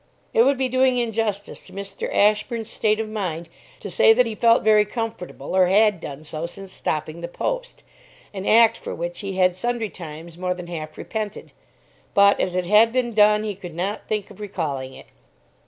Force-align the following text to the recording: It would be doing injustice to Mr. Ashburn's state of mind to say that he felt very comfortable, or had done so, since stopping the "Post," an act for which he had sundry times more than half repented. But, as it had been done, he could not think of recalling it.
It 0.33 0.41
would 0.41 0.57
be 0.57 0.67
doing 0.67 0.97
injustice 0.97 1.63
to 1.67 1.73
Mr. 1.73 2.11
Ashburn's 2.11 2.71
state 2.71 2.99
of 2.99 3.07
mind 3.07 3.49
to 3.81 3.91
say 3.91 4.13
that 4.13 4.25
he 4.25 4.33
felt 4.33 4.63
very 4.63 4.83
comfortable, 4.83 5.55
or 5.55 5.67
had 5.67 6.01
done 6.01 6.23
so, 6.23 6.47
since 6.47 6.73
stopping 6.73 7.21
the 7.21 7.27
"Post," 7.27 7.83
an 8.33 8.47
act 8.47 8.77
for 8.79 8.95
which 8.95 9.19
he 9.19 9.33
had 9.33 9.55
sundry 9.55 9.91
times 9.91 10.39
more 10.39 10.55
than 10.55 10.65
half 10.65 10.97
repented. 10.97 11.51
But, 12.15 12.39
as 12.39 12.55
it 12.55 12.65
had 12.65 12.91
been 12.91 13.13
done, 13.13 13.43
he 13.43 13.53
could 13.53 13.75
not 13.75 14.07
think 14.09 14.31
of 14.31 14.39
recalling 14.39 14.95
it. 14.95 15.05